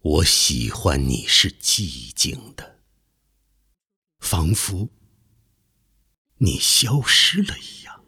[0.00, 2.76] 我喜欢你是寂静的，
[4.20, 4.90] 仿佛
[6.36, 8.04] 你消失了一样。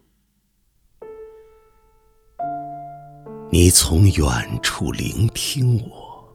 [3.51, 6.33] 你从远处聆听我，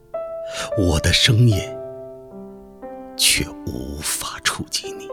[0.77, 1.59] 我的声音
[3.17, 5.09] 却无法触及你，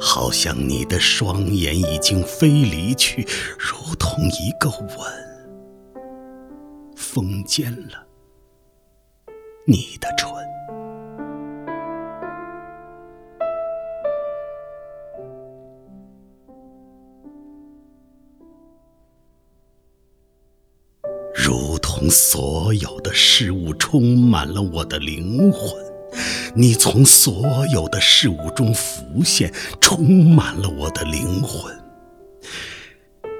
[0.00, 3.28] 好像你的双眼已经飞离去，
[3.58, 4.88] 如同一个吻
[6.96, 8.08] 封缄了。
[9.64, 10.28] 你的唇，
[21.32, 25.72] 如同所有的事物充满了我的灵魂，
[26.56, 31.72] 你从所有的事物中浮现，充满了我的灵魂。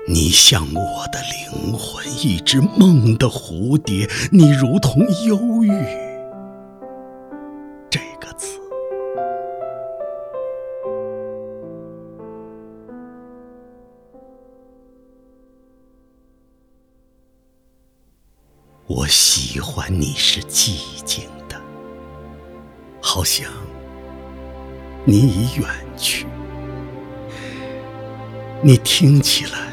[0.07, 6.12] 你像我的灵魂，一只梦的蝴蝶，你如同忧郁。
[18.89, 21.61] 我喜欢你是寂静的，
[23.01, 23.49] 好像
[25.05, 25.67] 你已远
[25.97, 26.27] 去。
[28.61, 29.73] 你听起来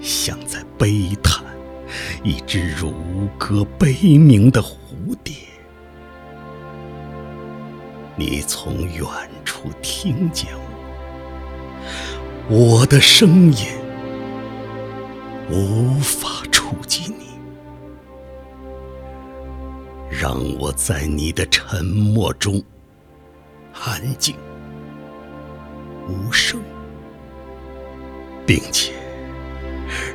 [0.00, 1.44] 像在悲叹
[2.22, 2.92] 一只如
[3.36, 4.76] 歌悲鸣的蝴
[5.24, 5.34] 蝶。
[8.14, 9.04] 你从远
[9.44, 10.48] 处听见
[12.48, 13.66] 我，我的声音
[15.50, 16.27] 无法
[20.38, 22.62] 让我在你的沉默中
[23.72, 24.36] 安静
[26.06, 26.60] 无声，
[28.46, 28.92] 并且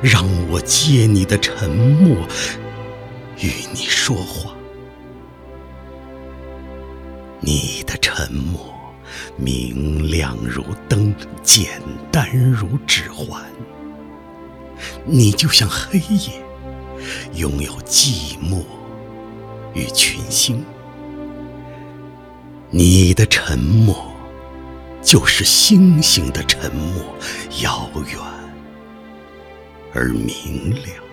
[0.02, 2.16] 让我借你的沉默
[3.38, 4.54] 与你说话。
[7.40, 8.74] 你的沉默
[9.36, 13.44] 明亮如灯，简单如指环。
[15.04, 16.42] 你就像黑夜，
[17.34, 18.64] 拥有寂寞。
[19.74, 20.64] 与群星，
[22.70, 24.12] 你的沉默
[25.02, 27.02] 就是星星的沉默，
[27.62, 28.18] 遥远
[29.92, 31.04] 而明亮。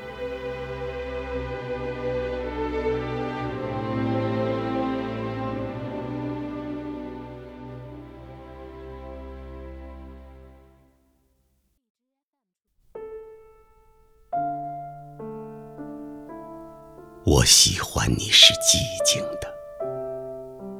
[17.33, 18.75] 我喜欢你是寂
[19.05, 19.55] 静的，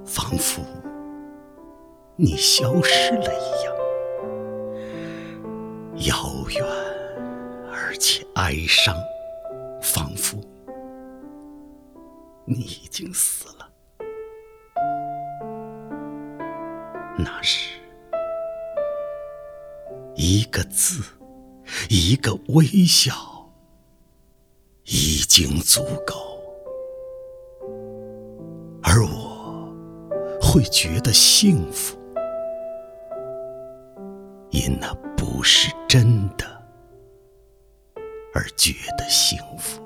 [0.06, 0.62] 仿佛
[2.17, 3.73] 你消失了一样，
[6.09, 6.62] 遥远
[7.72, 8.94] 而且哀伤，
[9.81, 10.38] 仿佛
[12.44, 13.72] 你已经死了。
[17.18, 17.79] 那时，
[20.16, 21.01] 一个字，
[21.88, 23.16] 一个微笑，
[24.83, 26.29] 已经足够。
[30.53, 31.97] 会觉得幸福，
[34.50, 36.45] 因那不是真的，
[38.34, 39.81] 而觉得幸福。